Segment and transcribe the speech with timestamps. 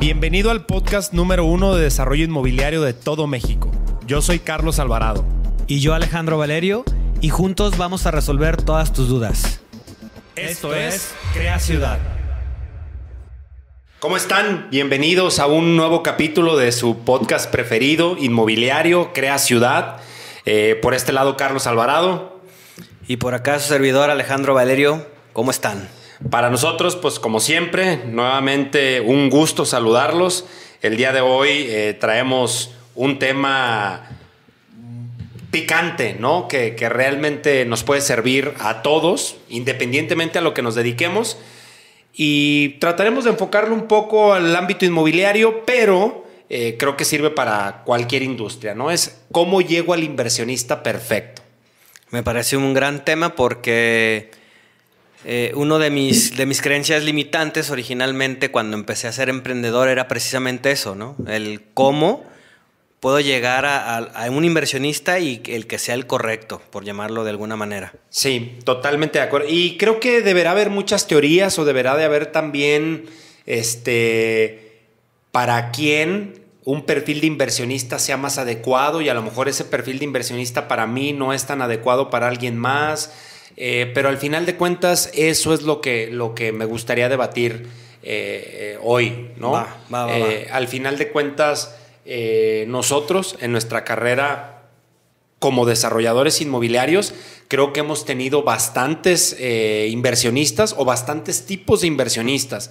[0.00, 3.70] Bienvenido al podcast número uno de desarrollo inmobiliario de todo México.
[4.06, 5.26] Yo soy Carlos Alvarado.
[5.66, 6.86] Y yo Alejandro Valerio,
[7.20, 9.60] y juntos vamos a resolver todas tus dudas.
[10.36, 11.98] Esto es Crea Ciudad.
[13.98, 14.68] ¿Cómo están?
[14.70, 19.98] Bienvenidos a un nuevo capítulo de su podcast preferido, Inmobiliario Crea Ciudad.
[20.46, 22.40] Eh, por este lado, Carlos Alvarado.
[23.06, 25.06] Y por acá su servidor Alejandro Valerio.
[25.34, 25.90] ¿Cómo están?
[26.28, 30.44] Para nosotros, pues como siempre, nuevamente un gusto saludarlos.
[30.82, 34.06] El día de hoy eh, traemos un tema
[35.50, 36.46] picante, ¿no?
[36.46, 41.38] Que, que, realmente nos puede servir a todos, independientemente a lo que nos dediquemos.
[42.12, 47.82] Y trataremos de enfocarlo un poco al ámbito inmobiliario, pero eh, creo que sirve para
[47.84, 48.90] cualquier industria, ¿no?
[48.90, 51.42] Es cómo llego al inversionista perfecto.
[52.10, 54.32] Me parece un gran tema porque
[55.24, 60.08] eh, uno de mis, de mis creencias limitantes originalmente cuando empecé a ser emprendedor era
[60.08, 61.16] precisamente eso, ¿no?
[61.26, 62.24] El cómo
[63.00, 67.56] puedo llegar a, un inversionista y el que sea el correcto, por llamarlo de alguna
[67.56, 67.94] manera.
[68.10, 69.48] Sí, totalmente de acuerdo.
[69.48, 73.06] Y creo que deberá haber muchas teorías o deberá de haber también,
[73.46, 74.82] este,
[75.32, 79.98] para quién un perfil de inversionista sea más adecuado y a lo mejor ese perfil
[79.98, 83.12] de inversionista para mí no es tan adecuado para alguien más
[83.56, 87.66] eh, pero al final de cuentas, eso es lo que, lo que me gustaría debatir
[88.02, 89.66] eh, hoy, ¿no?
[90.08, 91.76] Eh, al final de cuentas,
[92.66, 94.62] nosotros en nuestra carrera
[95.38, 97.14] como desarrolladores inmobiliarios,
[97.48, 102.70] creo que hemos tenido bastantes inversionistas o bastantes tipos de inversionistas.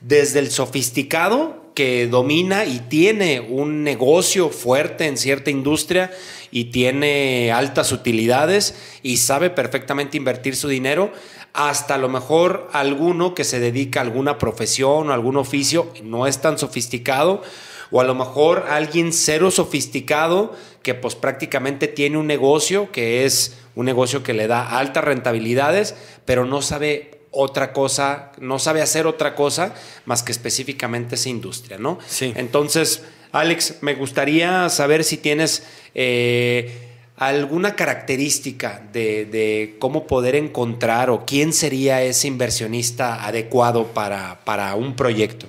[0.00, 6.12] Desde el sofisticado que domina y tiene un negocio fuerte en cierta industria
[6.50, 11.12] y tiene altas utilidades y sabe perfectamente invertir su dinero,
[11.52, 16.26] hasta a lo mejor alguno que se dedica a alguna profesión o algún oficio, no
[16.26, 17.42] es tan sofisticado,
[17.90, 23.56] o a lo mejor alguien cero sofisticado que pues prácticamente tiene un negocio que es
[23.74, 29.06] un negocio que le da altas rentabilidades, pero no sabe otra cosa, no sabe hacer
[29.06, 29.74] otra cosa
[30.06, 31.98] más que específicamente esa industria, ¿no?
[32.06, 32.32] Sí.
[32.36, 33.02] Entonces,
[33.32, 36.84] Alex, me gustaría saber si tienes eh,
[37.16, 44.94] alguna característica de, cómo poder encontrar o quién sería ese inversionista adecuado para, para un
[44.94, 45.46] proyecto.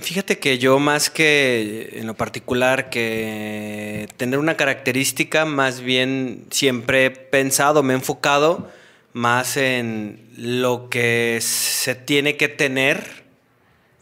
[0.00, 7.06] Fíjate que yo más que en lo particular que tener una característica, más bien siempre
[7.06, 8.70] he pensado, me he enfocado
[9.12, 13.24] más en lo que se tiene que tener,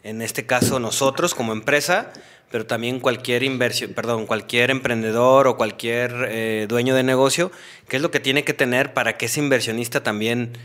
[0.03, 2.13] en este caso nosotros como empresa,
[2.49, 7.51] pero también cualquier inversión, perdón, cualquier emprendedor o cualquier eh, dueño de negocio,
[7.87, 10.57] qué es lo que tiene que tener para que ese inversionista también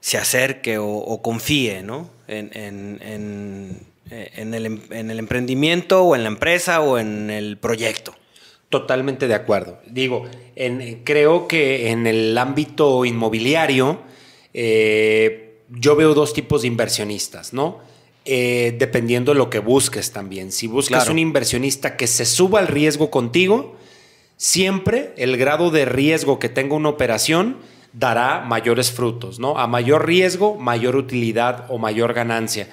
[0.00, 2.10] se acerque o, confíe ¿no?
[2.28, 2.50] en,
[4.10, 8.14] el, en el emprendimiento o en la empresa o en el proyecto.
[8.68, 9.78] Totalmente de acuerdo.
[9.86, 10.24] Digo,
[11.04, 14.00] creo que en el ámbito inmobiliario
[14.52, 17.78] eh, yo veo dos tipos de inversionistas, ¿no?
[18.24, 20.50] Eh, dependiendo de lo que busques también.
[20.50, 23.76] Si buscas un inversionista que se suba al riesgo contigo,
[24.36, 27.58] siempre el grado de riesgo que tenga una operación
[27.92, 29.58] dará mayores frutos, ¿no?
[29.58, 32.68] A mayor riesgo, mayor utilidad o mayor ganancia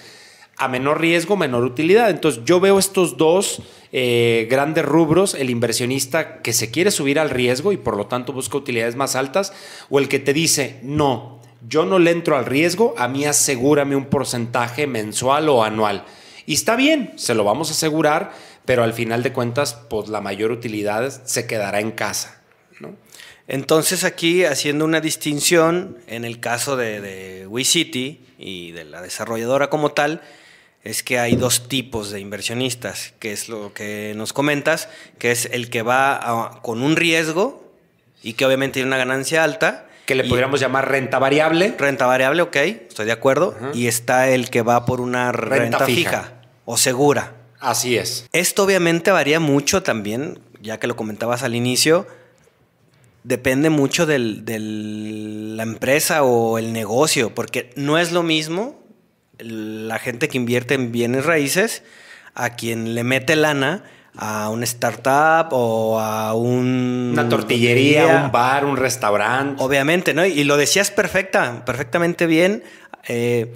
[0.62, 2.12] a menor riesgo, menor utilidad.
[2.12, 7.32] Entonces yo veo estos dos eh, grandes rubros, el inversionista que se quiere subir al
[7.32, 9.54] riesgo y por lo tanto busca utilidades más altas,
[9.90, 13.96] o el que te dice, no, yo no le entro al riesgo, a mí asegúrame
[13.96, 16.06] un porcentaje mensual o anual.
[16.46, 18.32] Y está bien, se lo vamos a asegurar,
[18.64, 22.40] pero al final de cuentas, pues la mayor utilidad se quedará en casa.
[23.48, 29.70] Entonces aquí haciendo una distinción en el caso de, de WeCity y de la desarrolladora
[29.70, 30.22] como tal,
[30.84, 35.48] es que hay dos tipos de inversionistas, que es lo que nos comentas, que es
[35.52, 37.72] el que va con un riesgo
[38.24, 39.88] y que obviamente tiene una ganancia alta.
[40.06, 41.76] Que le podríamos llamar renta variable.
[41.78, 43.56] Renta variable, ok, estoy de acuerdo.
[43.74, 46.42] Y está el que va por una renta, fija.
[46.66, 47.36] o segura.
[47.60, 48.28] Así es.
[48.34, 52.08] Esto obviamente varía mucho también, ya que lo comentabas al inicio,
[53.24, 58.81] depende mucho de la empresa o el negocio, porque no es lo mismo
[59.42, 61.84] la gente que invierte en bienes raíces
[62.34, 63.84] a quien le mete lana
[64.16, 67.12] a una startup o a un...
[67.14, 69.64] Una tortillería, un bar, un restaurante.
[69.64, 70.26] Obviamente, ¿no?
[70.26, 72.64] Y lo decías perfecta, perfectamente bien.
[73.08, 73.54] Eh,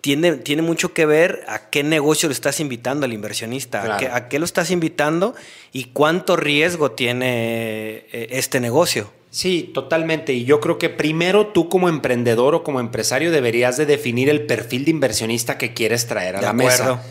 [0.00, 4.38] tiene, tiene, mucho que ver a qué negocio le estás invitando al inversionista, a, qué,
[4.38, 5.34] lo estás invitando
[5.72, 9.10] y cuánto riesgo tiene eh, este negocio.
[9.34, 10.32] Sí, totalmente.
[10.32, 14.46] Y yo creo que primero tú como emprendedor o como empresario deberías de definir el
[14.46, 17.02] perfil de inversionista que quieres traer a la mesa.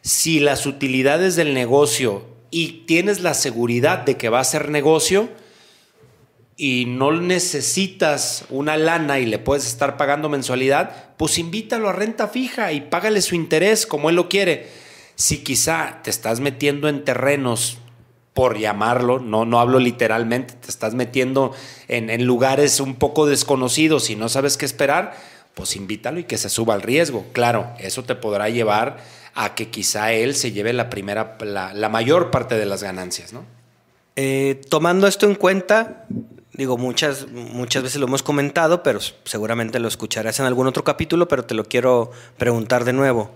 [0.00, 5.28] Si las utilidades del negocio y tienes la seguridad de que va a ser negocio
[6.56, 12.28] y no necesitas una lana y le puedes estar pagando mensualidad, pues invítalo a renta
[12.28, 14.68] fija y págale su interés como él lo quiere.
[15.16, 17.78] Si quizá te estás metiendo en terrenos
[18.34, 21.52] por llamarlo, no, no hablo literalmente, te estás metiendo
[21.86, 25.14] en, lugares un poco desconocidos y no sabes qué esperar,
[25.54, 27.24] pues invítalo y que se suba al riesgo.
[27.32, 28.98] Claro, eso te podrá llevar
[29.34, 33.32] a que quizá él se lleve la primera, la, la mayor parte de las ganancias,
[33.32, 33.44] ¿no?
[34.16, 36.06] Eh, tomando esto en cuenta,
[36.52, 41.28] digo, muchas, muchas veces lo hemos comentado, pero seguramente lo escucharás en algún otro capítulo,
[41.28, 43.30] pero te lo quiero preguntar de nuevo.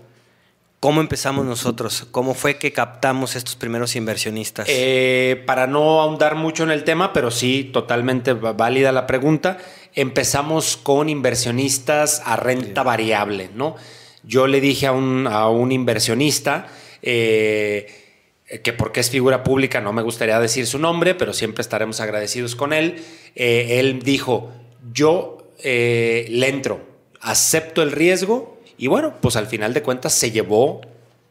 [0.79, 2.07] ¿Cómo empezamos nosotros?
[2.09, 4.65] ¿Cómo fue que captamos estos primeros inversionistas?
[4.69, 9.57] Eh, para no ahondar mucho en el tema, pero sí, totalmente válida la pregunta,
[9.93, 13.75] empezamos con inversionistas a renta variable, ¿no?
[14.23, 16.67] Yo le dije a un, a un inversionista
[17.01, 17.87] eh,
[18.63, 22.55] que porque es figura pública no me gustaría decir su nombre, pero siempre estaremos agradecidos
[22.55, 23.03] con él.
[23.35, 24.53] Eh, él dijo,
[24.93, 26.79] yo le entro,
[27.19, 30.81] acepto el riesgo y bueno, pues al final de cuentas se llevó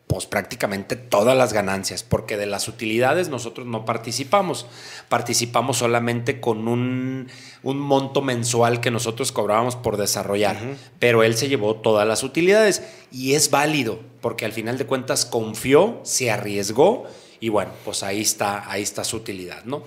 [0.06, 4.66] pues prácticamente todas las ganancias, porque de las utilidades nosotros no participamos,
[5.08, 7.28] participamos solamente con un,
[7.62, 10.58] un monto mensual que nosotros cobrábamos por desarrollar,
[10.98, 15.26] pero él se llevó todas las utilidades y es válido, porque al final de cuentas
[15.26, 17.04] confió, se arriesgó
[17.40, 19.84] y bueno, pues ahí está, ahí está su utilidad, ¿no?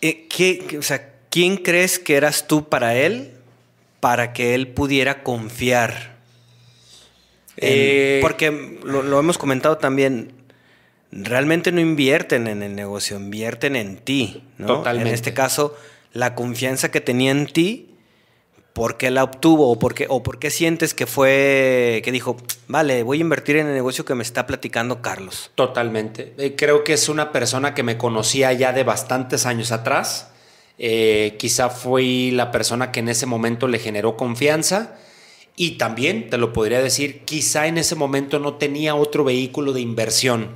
[0.00, 3.32] ¿Qué, qué, o sea, ¿quién crees que eras tú para él
[4.00, 6.13] para que él pudiera confiar?
[7.56, 10.32] Eh, porque lo, hemos comentado también,
[11.10, 14.42] realmente no invierten en el negocio, invierten en ti.
[14.64, 15.08] Totalmente.
[15.08, 15.76] En este caso,
[16.12, 17.94] la confianza que tenía en ti,
[18.72, 19.70] ¿por qué la obtuvo?
[19.70, 22.36] ¿O por qué, o por qué sientes que fue, que dijo,
[22.66, 25.52] vale, voy a invertir en el negocio que me está platicando Carlos?
[25.54, 26.34] Totalmente.
[26.38, 30.30] Eh, creo que es una persona que me conocía ya de bastantes años atrás.
[30.76, 34.96] Eh, quizá fui la persona que en ese momento le generó confianza
[35.56, 39.80] y también te lo podría decir, quizá en ese momento no tenía otro vehículo de
[39.80, 40.50] inversión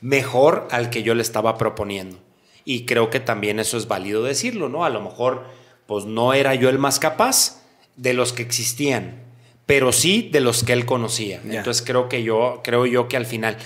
[0.00, 2.18] mejor al que yo le estaba proponiendo.
[2.64, 4.84] Y creo que también eso es válido decirlo, ¿no?
[4.84, 5.44] A lo mejor,
[5.86, 7.62] pues no era yo el más capaz
[7.96, 9.22] de los que existían,
[9.64, 11.40] pero sí de los que él conocía.
[11.44, 13.56] Entonces creo que yo, creo yo que al final.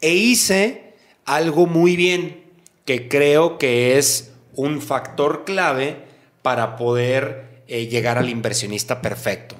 [0.00, 0.94] E hice
[1.24, 2.44] algo muy bien,
[2.84, 5.96] que creo que es un factor clave
[6.42, 9.57] para poder eh, llegar al inversionista perfecto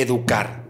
[0.00, 0.64] educar.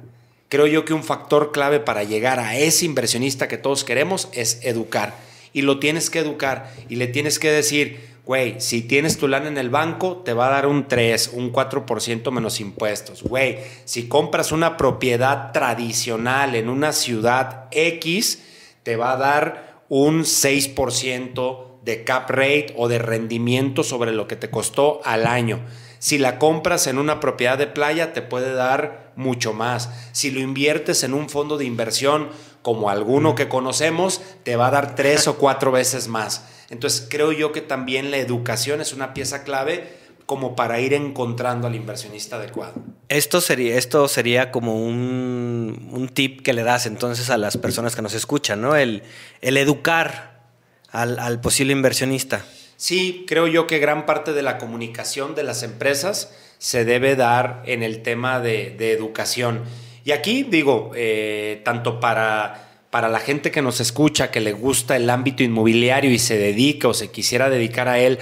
[0.48, 4.60] Creo yo que un factor clave para llegar a ese inversionista que todos queremos es
[4.62, 5.14] educar.
[5.52, 9.48] Y lo tienes que educar y le tienes que decir, güey, si tienes tu lana
[9.48, 13.22] en el banco, te va a dar un 3, un 4% menos impuestos.
[13.22, 18.42] Güey, si compras una propiedad tradicional en una ciudad X,
[18.82, 24.36] te va a dar un 6% de cap rate o de rendimiento sobre lo que
[24.36, 25.60] te costó al año.
[25.98, 29.90] Si la compras en una propiedad de playa, te puede dar mucho más.
[30.12, 32.28] Si lo inviertes en un fondo de inversión
[32.62, 36.44] como alguno que conocemos, te va a dar tres o cuatro veces más.
[36.70, 39.96] Entonces creo yo que también la educación es una pieza clave
[40.26, 42.74] como para ir encontrando al inversionista adecuado.
[43.08, 47.96] Esto sería, esto sería como un, un tip que le das entonces a las personas
[47.96, 48.76] que nos escuchan, ¿no?
[48.76, 49.02] El,
[49.40, 50.42] educar
[50.90, 52.44] al, al posible inversionista.
[52.78, 57.64] Sí, creo yo que gran parte de la comunicación de las empresas se debe dar
[57.66, 59.64] en el tema de, educación.
[60.04, 64.94] Y aquí digo, eh, tanto para, para la gente que nos escucha, que le gusta
[64.94, 68.20] el ámbito inmobiliario y se dedica o se quisiera dedicar a él,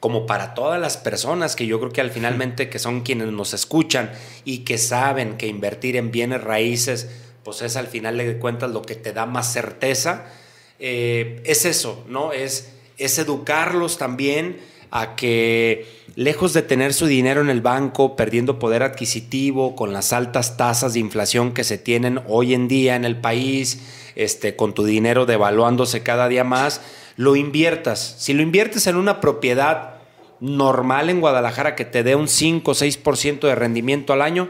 [0.00, 3.52] como para todas las personas que yo creo que al finalmente que son quienes nos
[3.52, 4.10] escuchan
[4.46, 7.10] y que saben que invertir en bienes raíces,
[7.44, 10.32] pues es al final de cuentas lo que te da más certeza,
[10.78, 12.32] eh, es eso, ¿no?
[12.32, 14.58] Es es educarlos también
[14.90, 20.12] a que lejos de tener su dinero en el banco, perdiendo poder adquisitivo, con las
[20.12, 23.80] altas tasas de inflación que se tienen hoy en día en el país,
[24.16, 26.80] este, con tu dinero devaluándose cada día más,
[27.16, 28.16] lo inviertas.
[28.18, 29.98] Si lo inviertes en una propiedad
[30.40, 34.48] normal en Guadalajara que te dé un 5 o 6% de rendimiento al año,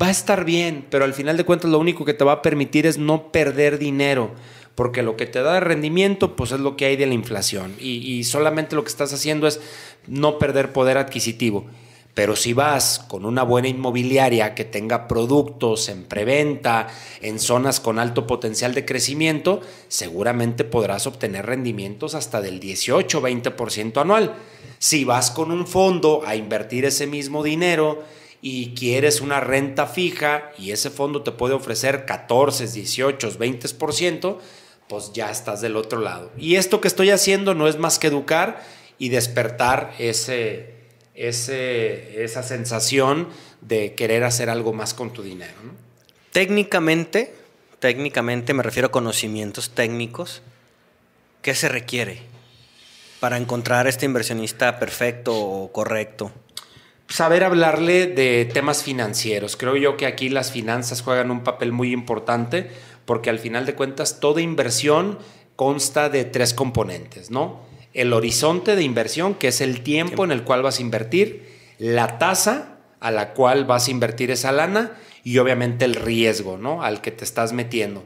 [0.00, 2.42] va a estar bien, pero al final de cuentas lo único que te va a
[2.42, 4.32] permitir es no perder dinero
[4.74, 7.74] porque lo que te da de rendimiento, pues es lo que hay de la inflación.
[7.78, 9.60] Y, solamente lo que estás haciendo es
[10.06, 11.66] no perder poder adquisitivo.
[12.14, 16.86] Pero si vas con una buena inmobiliaria que tenga productos en preventa,
[17.20, 24.34] en zonas con alto potencial de crecimiento, seguramente podrás obtener rendimientos hasta del 18-20% anual.
[24.78, 28.04] Si vas con un fondo a invertir ese mismo dinero
[28.40, 34.38] y quieres una renta fija y ese fondo te puede ofrecer 14, 18, 20%,
[34.88, 36.30] pues ya estás del otro lado.
[36.36, 38.62] Y esto que estoy haciendo no es más que educar
[38.98, 40.74] y despertar ese,
[41.14, 43.28] ese, esa sensación
[43.60, 45.54] de querer hacer algo más con tu dinero.
[46.32, 47.34] Técnicamente,
[47.78, 50.42] técnicamente me refiero a conocimientos técnicos,
[51.42, 52.22] ¿qué se requiere
[53.20, 56.32] para encontrar este inversionista perfecto o correcto?
[57.08, 59.56] Saber hablarle de temas financieros.
[59.56, 62.70] Creo yo que aquí las finanzas juegan un papel muy importante
[63.04, 65.18] porque al final de cuentas toda inversión
[65.56, 67.60] consta de tres componentes, ¿no?
[67.92, 71.46] El horizonte de inversión, que es el tiempo en el cual vas a invertir,
[71.78, 74.92] la tasa a la cual vas a invertir esa lana
[75.22, 76.82] y obviamente el riesgo, ¿no?
[76.82, 78.04] Al que te estás metiendo.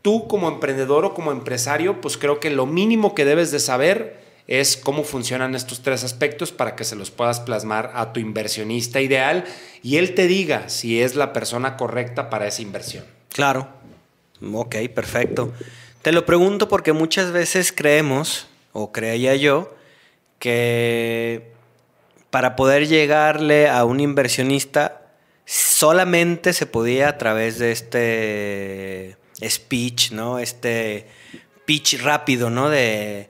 [0.00, 4.22] Tú como emprendedor o como empresario, pues creo que lo mínimo que debes de saber
[4.48, 9.00] es cómo funcionan estos tres aspectos para que se los puedas plasmar a tu inversionista
[9.00, 9.44] ideal
[9.82, 13.04] y él te diga si es la persona correcta para esa inversión.
[13.32, 13.68] Claro.
[14.52, 15.52] Ok, perfecto.
[16.02, 19.74] Te lo pregunto porque muchas veces creemos, o creía yo,
[20.38, 21.52] que
[22.30, 25.02] para poder llegarle a un inversionista
[25.44, 29.16] solamente se podía a través de este
[29.48, 30.38] speech, ¿no?
[30.38, 31.06] Este
[31.66, 32.68] pitch rápido, ¿no?
[32.70, 33.28] De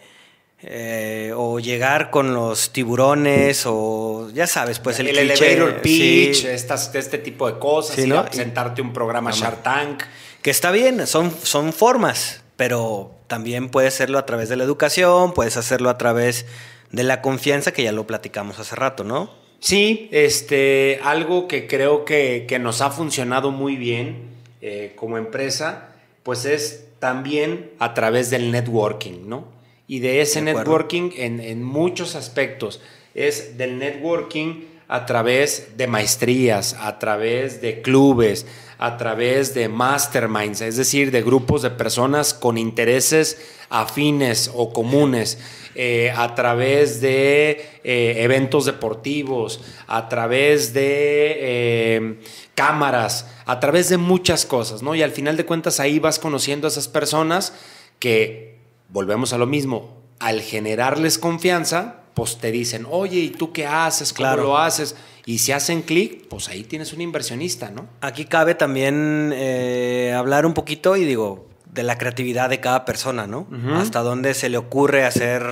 [0.64, 7.18] eh, o llegar con los tiburones o ya sabes, pues el, el elevator pitch, este
[7.18, 8.24] tipo de cosas, ¿Sí, ¿no?
[8.24, 10.04] presentarte un programa Shark Tank.
[10.40, 15.34] Que está bien, son, son formas, pero también puedes hacerlo a través de la educación,
[15.34, 16.46] puedes hacerlo a través
[16.92, 19.30] de la confianza, que ya lo platicamos hace rato, ¿no?
[19.58, 25.88] Sí, este, algo que creo que, nos ha funcionado muy bien eh, como empresa,
[26.22, 29.61] pues es también a través del networking, ¿no?
[29.86, 32.80] Y de ese networking en, muchos aspectos.
[33.14, 38.46] Es del networking a través de maestrías, a través de clubes,
[38.78, 45.38] a través de masterminds, es decir, de grupos de personas con intereses afines o comunes,
[45.74, 52.20] eh, a través de eh, eventos deportivos, a través de eh,
[52.54, 54.94] cámaras, a través de muchas cosas, ¿no?
[54.94, 57.54] Y al final de cuentas ahí vas conociendo a esas personas
[57.98, 58.58] que
[58.92, 64.12] volvemos a lo mismo, al generarles confianza, pues te dicen, oye, ¿y tú qué haces?
[64.12, 64.94] ¿Cómo lo haces?
[65.24, 67.88] Y si hacen clic, pues ahí tienes un inversionista, ¿no?
[68.00, 73.26] Aquí cabe también eh, hablar un poquito y digo, de la creatividad de cada persona,
[73.26, 73.46] ¿no?
[73.74, 75.42] Hasta dónde se le ocurre hacer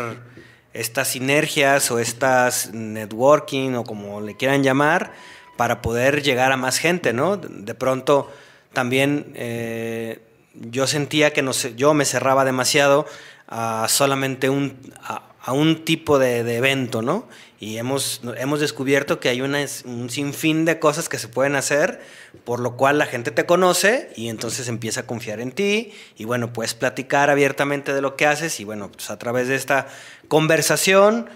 [0.75, 5.12] estas sinergias o estas networking o como le quieran llamar
[5.56, 7.38] para poder llegar a más gente, ¿no?
[7.38, 8.30] De pronto
[8.73, 10.20] también eh,
[10.54, 13.07] yo sentía que no yo me cerraba demasiado
[13.49, 17.28] a solamente un, a, un tipo de, evento, ¿no?
[17.59, 22.00] Y hemos, hemos descubierto que hay un sinfín de cosas que se pueden hacer,
[22.45, 26.25] por lo cual la gente te conoce y entonces empieza a confiar en ti y
[26.25, 29.88] bueno, puedes platicar abiertamente de lo que haces y bueno, pues a través de esta
[30.28, 31.28] conversación,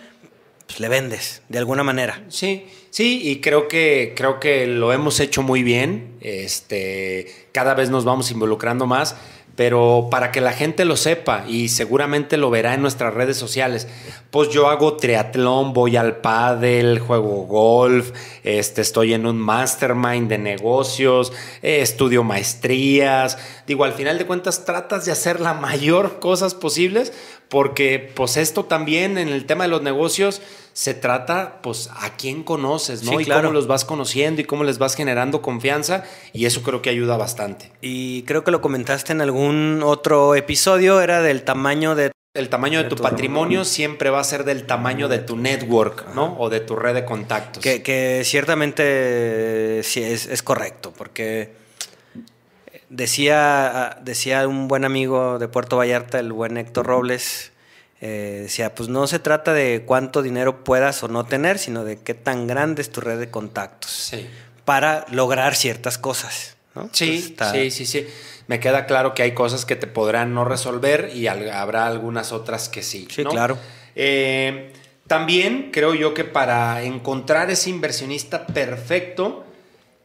[0.67, 2.25] pues le vendes de alguna manera.
[2.29, 7.91] Sí, sí, y creo que, creo que lo hemos hecho muy bien, este, cada vez
[7.91, 9.17] nos vamos involucrando más
[9.57, 13.89] pero para que la gente lo sepa y seguramente lo verá en nuestras redes sociales,
[14.31, 20.39] pues yo hago triatlón, voy al pádel, juego golf, este, estoy en un mastermind de
[20.39, 21.33] negocios,
[21.63, 27.13] eh, estudio maestrías, digo, al final de cuentas tratas de hacer la mayor cosas posibles
[27.49, 30.43] porque pues esto también en el tema de los negocios
[30.75, 33.21] se trata, pues, a quién conoces, ¿no?
[33.21, 36.03] y cómo los vas conociendo y cómo les vas generando confianza,
[36.33, 37.71] y eso creo que ayuda bastante.
[37.81, 42.11] Y creo que lo comentaste en algún otro episodio, era del tamaño de...
[42.35, 46.37] El tamaño de, tu, patrimonio siempre va a ser del tamaño de tu network, ¿no?
[46.41, 47.63] O de tu red de contactos.
[47.63, 51.53] Que, ciertamente sí es, es correcto, porque
[52.89, 57.53] decía, decía un buen amigo de Puerto Vallarta, el buen Héctor Robles,
[58.07, 61.97] eh, decía, pues no se trata de cuánto dinero puedas o no tener, sino de
[61.97, 64.13] qué tan grande es tu red de contactos
[64.67, 66.55] para lograr ciertas cosas.
[66.93, 68.07] Sí, sí, sí, sí.
[68.47, 72.69] Me queda claro que hay cosas que te podrán no resolver y habrá algunas otras
[72.69, 73.09] que sí.
[73.11, 73.57] Sí, claro.
[73.97, 74.71] Eh,
[75.07, 79.47] también creo yo que para encontrar ese inversionista perfecto,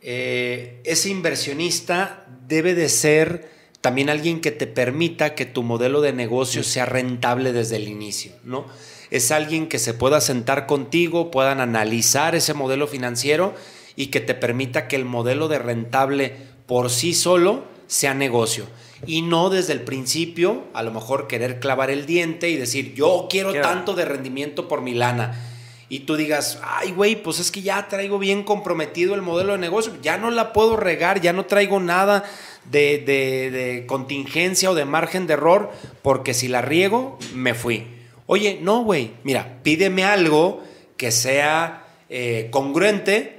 [0.02, 3.50] eh, ese inversionista debe de ser
[3.82, 8.34] también alguien que te permita que tu modelo de negocio sea rentable desde el inicio,
[8.44, 8.66] ¿no?
[9.10, 13.56] Es alguien que se pueda sentar contigo, puedan analizar ese modelo financiero
[13.96, 16.36] y que te permita que el modelo de rentable
[16.68, 18.68] por sí solo sea negocio.
[19.08, 23.28] Y no desde el principio, a lo mejor querer clavar el diente y decir, yo
[23.30, 25.46] quiero tanto de rendimiento por mi lana.
[25.88, 29.58] Y tú digas, ay, güey, pues es que ya traigo bien comprometido el modelo de
[29.58, 32.24] negocio, ya no la puedo regar, ya no traigo nada
[32.66, 37.88] de, de, de contingencia o de margen de error, porque si la riego, me fui.
[38.26, 40.64] Oye, no, güey, mira, pídeme algo
[40.98, 43.39] que sea eh, congruente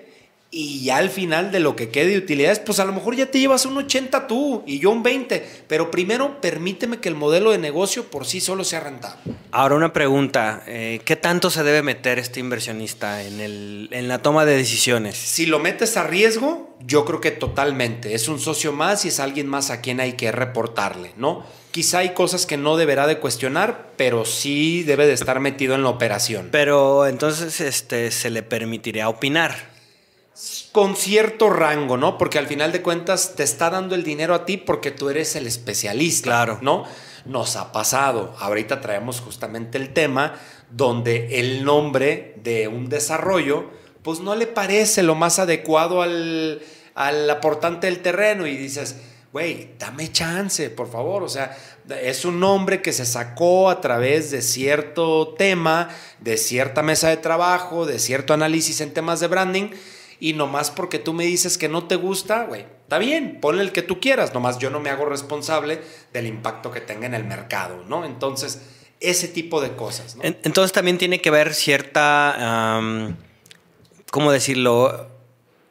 [0.52, 3.26] y ya al final de lo que quede de utilidades, pues a lo mejor ya
[3.26, 7.52] te llevas un 80 tú y yo un 20, pero primero permíteme que el modelo
[7.52, 9.21] de negocio por sí solo sea rentable.
[9.52, 14.23] Ahora una pregunta, eh, ¿qué tanto se debe meter este inversionista en, el, en la
[14.23, 15.16] toma de decisiones?
[15.16, 18.14] Si lo metes a riesgo, yo creo que totalmente.
[18.14, 21.45] Es un socio más y es alguien más a quien hay que reportarle, ¿no?
[21.71, 25.85] Quizá hay cosas que no deberá de cuestionar, pero sí debe de estar metido en
[25.85, 26.49] la operación.
[26.50, 29.70] Pero entonces este, se le permitiría opinar
[30.73, 32.16] con cierto rango, ¿no?
[32.16, 35.37] Porque al final de cuentas te está dando el dinero a ti porque tú eres
[35.37, 36.59] el especialista, claro.
[36.62, 36.85] ¿no?
[37.25, 38.35] Nos ha pasado.
[38.38, 40.35] Ahorita traemos justamente el tema
[40.70, 43.70] donde el nombre de un desarrollo,
[44.02, 46.62] pues no le parece lo más adecuado al,
[46.94, 48.97] al aportante del terreno y dices,
[49.32, 51.23] güey, dame chance, por favor.
[51.23, 51.56] O sea,
[52.00, 55.88] es un nombre que se sacó a través de cierto tema,
[56.20, 59.70] de cierta mesa de trabajo, de cierto análisis en temas de branding
[60.21, 63.73] y nomás porque tú me dices que no te gusta, güey, está bien, ponle el
[63.73, 65.81] que tú quieras, nomás yo no me hago responsable
[66.12, 68.05] del impacto que tenga en el mercado, ¿no?
[68.05, 68.61] Entonces,
[69.00, 70.23] ese tipo de cosas, ¿no?
[70.23, 72.81] Entonces también tiene que haber cierta,
[74.11, 75.09] ¿cómo decirlo?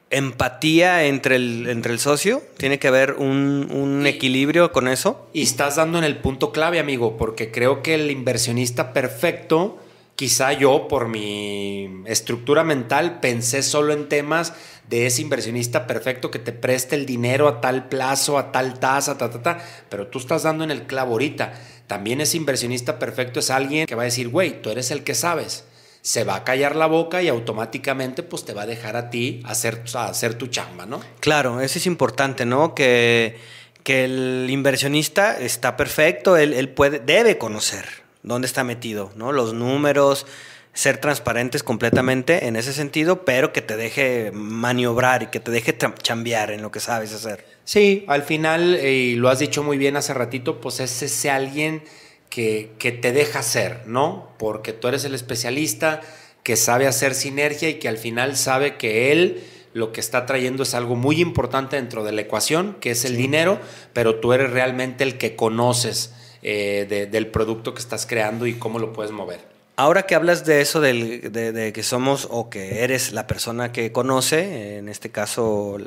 [0.10, 5.30] Empatía entre el, entre el socio, tiene que haber un, un equilibrio con eso.
[5.34, 9.78] Y estás dando en el punto clave, amigo, porque creo que el inversionista perfecto
[10.20, 14.52] Quizá yo, por mi estructura mental, pensé solo en temas
[14.90, 19.18] de ese inversionista perfecto que te preste el dinero a tal plazo, a tal tasa,
[19.18, 19.66] ta, ta, ta.
[19.88, 21.54] Pero tú estás dando en el clavo ahorita.
[21.88, 25.16] También ese inversionista perfecto es alguien que va a decir, güey, tú eres el que
[25.16, 25.64] sabes.
[26.02, 29.42] Se va a callar la boca y automáticamente pues te va a dejar a ti
[29.46, 31.00] hacer, hacer tu chamba, ¿no?
[31.22, 32.76] Claro, eso es importante, ¿no?
[32.76, 33.38] Que,
[33.84, 39.34] que el inversionista está perfecto, él, él puede, debe conocer dónde está metido, ¿no?
[39.34, 40.26] Los números,
[40.74, 45.78] ser transparentes completamente en ese sentido, pero que te deje maniobrar y que te deje
[46.02, 47.46] chambear en lo que sabes hacer.
[47.66, 51.30] Sí, al final, eh, y lo has dicho muy bien hace ratito, pues es ese
[51.30, 51.84] alguien
[52.30, 54.30] que, que te deja ser, ¿no?
[54.38, 56.02] Porque tú eres el especialista
[56.44, 60.64] que sabe hacer sinergia y que al final sabe que él lo que está trayendo
[60.64, 63.60] es algo muy importante dentro de la ecuación, que es el dinero,
[63.94, 68.80] pero tú eres realmente el que conoces eh, del producto que estás creando y cómo
[68.80, 69.42] lo puedes mover.
[69.76, 74.78] Ahora que hablas de eso, de, que somos o que eres la persona que conoce,
[74.78, 75.78] en este caso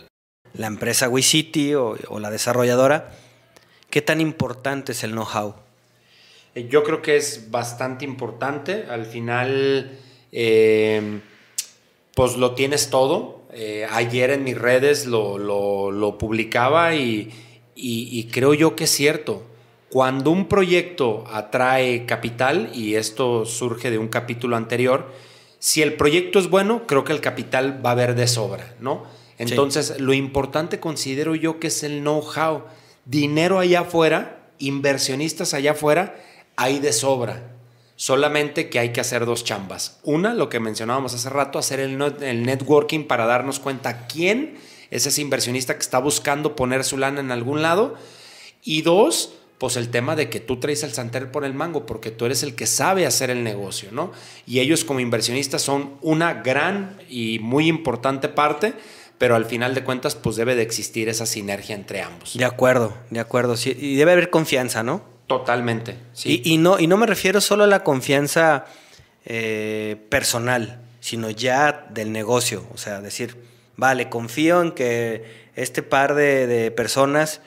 [0.55, 3.13] la empresa WeCity o, o la desarrolladora,
[3.89, 5.55] ¿qué tan importante es el know-how?
[6.55, 8.85] Eh, yo creo que es bastante importante.
[8.91, 9.99] Al final,
[10.33, 11.21] eh,
[12.15, 13.43] pues lo tienes todo.
[13.91, 17.31] ayer en mis redes lo, publicaba y,
[17.75, 19.45] y, creo yo que es cierto.
[19.93, 25.13] Cuando un proyecto atrae capital, y esto surge de un capítulo anterior,
[25.59, 29.05] si el proyecto es bueno, creo que el capital va a haber de sobra, ¿no?
[29.37, 32.63] Entonces, lo importante considero yo que es el know-how.
[33.05, 36.17] Dinero allá afuera, inversionistas allá afuera,
[36.57, 37.53] hay de sobra.
[37.95, 40.01] Solamente que hay que hacer dos chambas.
[40.05, 44.57] Una, lo que mencionábamos hace rato, hacer el, el networking para darnos cuenta quién
[44.91, 47.95] es ese inversionista que está buscando poner su lana en algún lado.
[48.63, 52.11] Y dos, pues el tema de que tú traes el santer por el mango, porque
[52.11, 54.11] tú eres el que sabe hacer el negocio, ¿no?
[54.45, 58.75] Y ellos como inversionistas son una gran y muy importante parte,
[59.19, 62.37] pero al final de cuentas, pues debe de existir esa sinergia entre ambos.
[62.37, 65.05] De acuerdo, de acuerdo, sí, y debe haber confianza, ¿no?
[65.29, 66.43] Totalmente, sí.
[66.45, 68.65] Y, no, y no me refiero solo a la confianza
[69.25, 73.37] eh, personal, sino ya del negocio, o sea, decir,
[73.77, 77.41] vale, confío en que este par de, de personas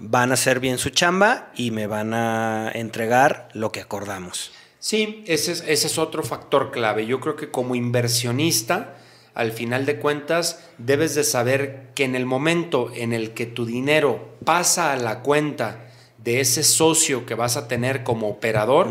[0.00, 4.50] van a hacer bien su chamba y me van a entregar lo que acordamos.
[4.78, 7.06] Sí, ese es, ese es otro factor clave.
[7.06, 8.96] Yo creo que como inversionista,
[9.34, 13.66] al final de cuentas, debes de saber que en el momento en el que tu
[13.66, 18.88] dinero pasa a la cuenta de ese socio que vas a tener como operador,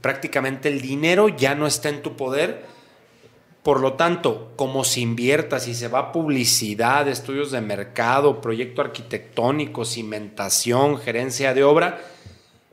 [0.00, 2.64] prácticamente el dinero ya no está en tu poder,
[3.66, 8.80] por lo tanto, como se invierta, si se va a publicidad, estudios de mercado, proyecto
[8.80, 12.00] arquitectónico, cimentación, gerencia de obra,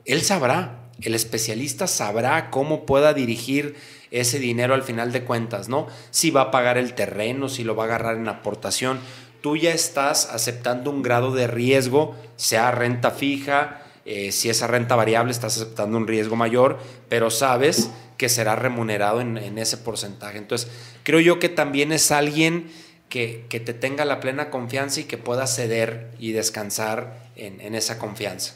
[0.04, 3.74] él sabrá, el especialista sabrá cómo pueda dirigir
[4.12, 5.88] ese dinero al final de cuentas, ¿no?
[6.12, 9.00] Si va a pagar el terreno, si lo va a agarrar en aportación.
[9.40, 14.94] Tú ya estás aceptando un grado de riesgo, sea renta fija, eh, si esa renta
[14.94, 16.78] variable estás aceptando un riesgo mayor,
[17.08, 20.38] pero sabes que será remunerado en, ese porcentaje.
[20.38, 20.70] Entonces,
[21.02, 22.70] creo yo que también es alguien
[23.08, 28.54] que, te tenga la plena confianza y que pueda ceder y descansar en, esa confianza.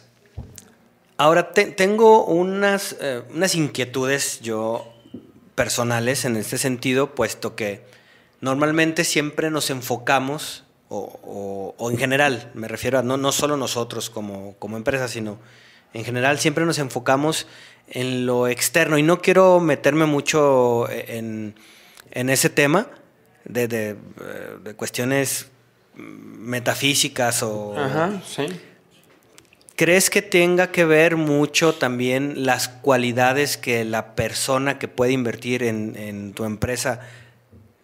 [1.16, 4.92] Ahora, tengo unas, eh, unas inquietudes yo
[5.54, 7.82] personales en este sentido, puesto que
[8.40, 14.54] normalmente siempre nos enfocamos, o, en general, me refiero a no, no solo nosotros como,
[14.58, 15.38] como empresa, sino
[15.92, 17.46] en general siempre nos enfocamos
[17.90, 21.54] en lo externo y no quiero meterme mucho en,
[22.10, 22.88] en ese tema
[23.44, 23.96] de, de,
[24.62, 25.48] de cuestiones
[25.94, 27.76] metafísicas o...
[27.78, 28.46] Ajá, sí.
[29.78, 35.62] ¿Crees que tenga que ver mucho también las cualidades que la persona que puede invertir
[35.62, 36.98] en, tu empresa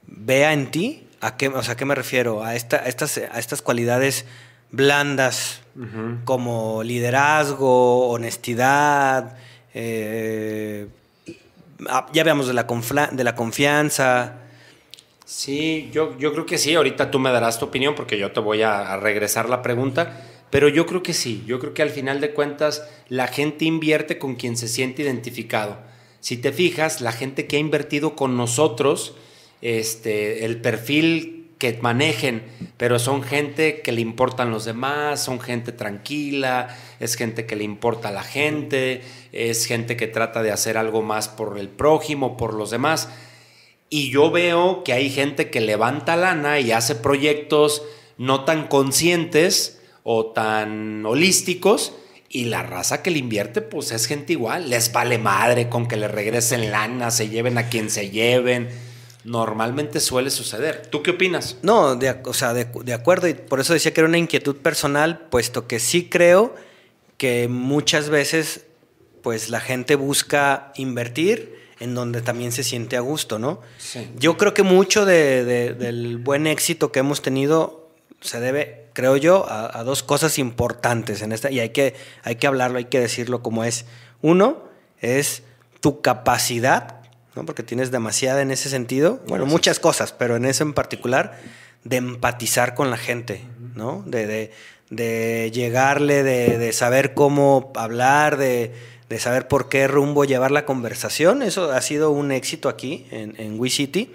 [0.04, 1.06] vea en ti?
[1.20, 2.42] ¿A qué, o sea, ¿a qué me refiero?
[2.42, 4.24] A, esta, estas, a estas cualidades
[4.72, 5.60] blandas
[6.24, 9.36] como liderazgo, honestidad,
[9.74, 10.86] eh,
[11.88, 12.66] ah, ya veamos de la,
[13.34, 14.40] confianza,
[15.26, 16.74] Sí, yo, yo creo que sí.
[16.74, 20.22] Ahorita tú me darás tu opinión porque yo te voy a, regresar la pregunta.
[20.50, 21.42] Pero yo creo que sí.
[21.46, 25.78] Yo creo que al final de cuentas la gente invierte con quien se siente identificado.
[26.20, 29.14] Si te fijas, la gente que ha invertido con nosotros,
[29.62, 32.42] este, el perfil que manejen,
[32.76, 37.64] pero son gente que le importan los demás, son gente tranquila, es gente que le
[37.64, 42.36] importa a la gente, es gente que trata de hacer algo más por el prójimo,
[42.36, 43.08] por los demás.
[43.88, 47.82] Y yo veo que hay gente que levanta lana y hace proyectos
[48.18, 51.92] no tan conscientes o tan holísticos.
[52.28, 54.68] Y la raza que le invierte, pues es gente igual.
[54.68, 58.68] Les vale madre con que le regresen lana, se lleven a quien se lleven.
[59.24, 60.86] Normalmente suele suceder.
[60.86, 61.58] ¿Tú qué opinas?
[61.62, 63.26] No, de, o sea, de, de acuerdo.
[63.28, 66.54] Y por eso decía que era una inquietud personal, puesto que sí creo
[67.16, 68.66] que muchas veces,
[69.22, 73.60] pues la gente busca invertir en donde también se siente a gusto, ¿no?
[74.18, 79.82] Yo creo que mucho del buen éxito que hemos tenido se debe, creo yo, a,
[79.84, 83.64] dos cosas importantes en esta, y hay que, hay que hablarlo, hay que decirlo como
[83.64, 83.84] es.
[84.22, 84.64] Uno
[85.00, 85.42] es
[85.80, 87.02] tu capacidad,
[87.34, 87.44] ¿no?
[87.44, 91.38] porque tienes demasiada en ese sentido, bueno, muchas cosas, pero en eso en particular,
[91.84, 93.42] de empatizar con la gente,
[93.74, 94.02] ¿no?
[94.06, 94.52] De,
[94.90, 98.72] de llegarle, de saber cómo hablar, de
[99.08, 101.42] de saber por qué rumbo llevar la conversación.
[101.42, 104.10] Eso ha sido un éxito aquí en, en WeCity.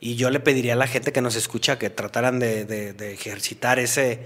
[0.00, 4.20] Y yo le pediría a la gente que nos escucha que trataran de, ejercitar ese,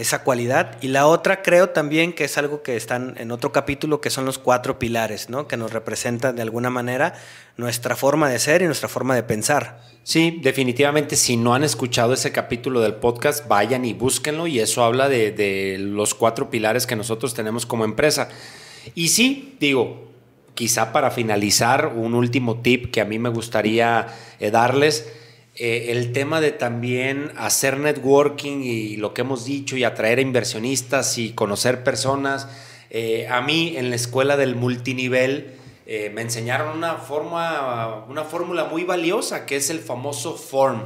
[0.00, 0.76] esa cualidad.
[0.80, 4.24] Y la otra creo también que es algo que están en otro capítulo, que son
[4.24, 5.48] los cuatro pilares, ¿no?
[5.48, 7.14] que nos representan de alguna manera
[7.56, 9.80] nuestra forma de ser y nuestra forma de pensar.
[10.04, 14.84] Sí, definitivamente si no han escuchado ese capítulo del podcast, vayan y búsquenlo y eso
[14.84, 18.28] habla de, de los cuatro pilares que nosotros tenemos como empresa.
[18.94, 20.08] Y sí, digo,
[20.58, 24.08] quizá para finalizar, un último tip que a mí me gustaría
[24.40, 25.08] eh, darles,
[25.58, 31.18] eh, el tema de también hacer networking y lo que hemos dicho y atraer inversionistas
[31.18, 32.48] y conocer personas.
[32.90, 35.54] Eh, a mí en la escuela del multinivel
[36.12, 40.82] me enseñaron una, forma, una fórmula muy valiosa que es el famoso FORM.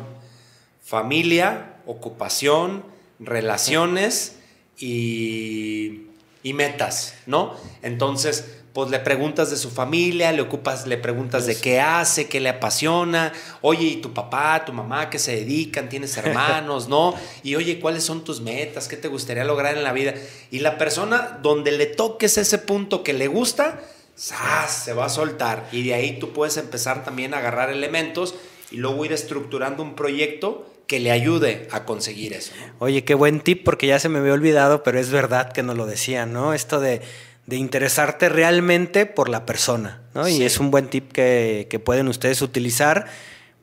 [0.81, 2.85] Familia, ocupación,
[3.19, 4.39] relaciones
[4.79, 6.07] y
[6.43, 7.55] y metas, ¿no?
[7.83, 12.41] Entonces, pues le preguntas de su familia, le ocupas, le preguntas de qué hace, qué
[12.41, 15.89] le apasiona, oye, ¿y tu papá, tu mamá, qué se dedican?
[15.89, 17.15] ¿Tienes hermanos, no?
[17.43, 18.89] Y oye, ¿cuáles son tus metas?
[18.89, 20.15] ¿Qué te gustaría lograr en la vida?
[20.51, 23.81] Y la persona donde le toques ese punto que le gusta,
[24.15, 25.69] se va a soltar.
[25.73, 28.35] Y de ahí tú puedes empezar también a agarrar elementos
[28.71, 32.53] y luego ir estructurando un proyecto que le ayude a conseguir eso.
[32.79, 35.77] Oye, qué buen tip, porque ya se me había olvidado, pero es verdad que nos
[35.77, 36.53] lo decían, ¿no?
[36.53, 37.01] Esto de,
[37.51, 40.29] interesarte realmente por la persona, ¿no?
[40.29, 43.07] Y es un buen tip que, pueden ustedes utilizar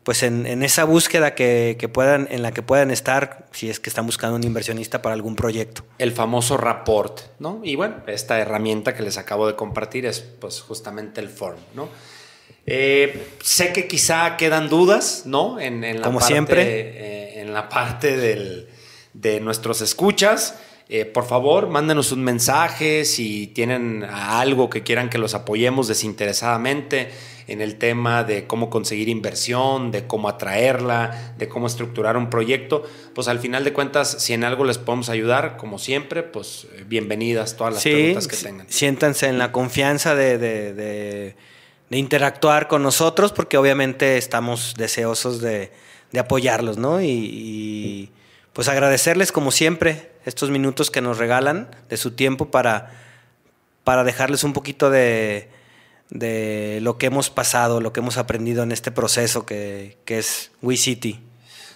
[0.03, 4.05] pues en, esa búsqueda que, puedan, en la que puedan estar si es que están
[4.05, 5.83] buscando un inversionista para algún proyecto.
[5.97, 7.61] El famoso rapport, ¿no?
[7.63, 11.89] Y bueno, esta herramienta que les acabo de compartir es pues justamente el form, ¿no?
[12.65, 15.59] Eh, sé que quizá quedan dudas, ¿no?
[15.59, 16.63] En, la Como parte, siempre.
[16.63, 18.17] Eh, en la parte
[19.13, 20.55] de nuestros escuchas.
[20.91, 27.11] Eh, por favor, mándenos un mensaje si tienen algo que quieran que los apoyemos desinteresadamente
[27.47, 32.83] en el tema de cómo conseguir inversión, de cómo atraerla, de cómo estructurar un proyecto.
[33.13, 37.55] Pues al final de cuentas, si en algo les podemos ayudar, como siempre, pues bienvenidas
[37.55, 38.67] todas las preguntas que tengan.
[38.69, 41.35] Siéntanse en la confianza de
[41.89, 45.71] de interactuar con nosotros, porque obviamente estamos deseosos de,
[46.17, 47.01] apoyarlos, ¿no?
[47.01, 48.11] Y,
[48.53, 52.91] pues agradecerles como siempre estos minutos que nos regalan de su tiempo para,
[53.83, 55.49] para dejarles un poquito de,
[56.09, 60.51] de lo que hemos pasado, lo que hemos aprendido en este proceso que, que es
[60.61, 61.21] WeCity.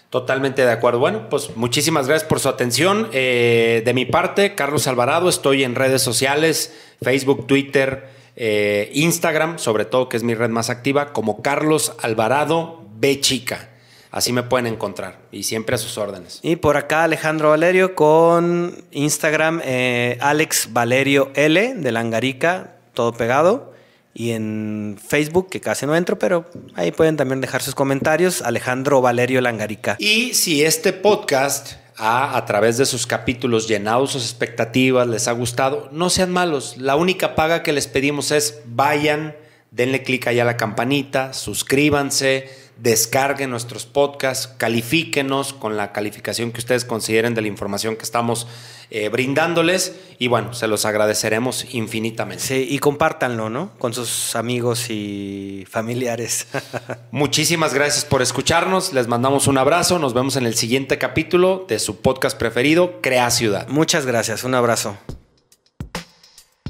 [0.09, 0.99] Totalmente de acuerdo.
[0.99, 3.09] Bueno, pues muchísimas gracias por su atención.
[3.13, 9.85] Eh, de mi parte, Carlos Alvarado, estoy en redes sociales, Facebook, Twitter, eh, Instagram, sobre
[9.85, 13.71] todo que es mi red más activa, como Carlos Alvarado B Chica.
[14.13, 16.39] Así me pueden encontrar y siempre a sus órdenes.
[16.43, 23.73] Y por acá Alejandro Valerio con Instagram eh, Alex Valerio L de Langarica, todo pegado.
[24.13, 26.45] Y en Facebook, que casi no entro, pero
[26.75, 28.43] ahí pueden también dejar sus comentarios.
[28.43, 29.95] Alejandro Valerio Langarica.
[29.97, 35.31] Y si este podcast ha, a través de sus capítulos, llenado sus expectativas, les ha
[35.31, 36.77] gustado, no sean malos.
[36.77, 39.35] La única paga que les pedimos es vayan,
[39.71, 46.59] denle clic ahí a la campanita, suscríbanse descarguen nuestros podcasts, califíquenos con la calificación que
[46.59, 48.47] ustedes consideren de la información que estamos
[48.89, 52.43] eh, brindándoles y bueno, se los agradeceremos infinitamente.
[52.43, 53.71] Sí, y compártanlo, ¿no?
[53.79, 56.47] Con sus amigos y familiares.
[57.11, 61.79] Muchísimas gracias por escucharnos, les mandamos un abrazo, nos vemos en el siguiente capítulo de
[61.79, 63.67] su podcast preferido, Crea Ciudad.
[63.67, 64.97] Muchas gracias, un abrazo.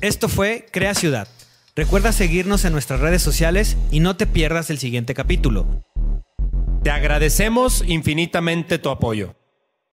[0.01, 1.27] Esto fue Crea Ciudad.
[1.75, 5.83] Recuerda seguirnos en nuestras redes sociales y no te pierdas el siguiente capítulo.
[6.83, 9.35] Te agradecemos infinitamente tu apoyo.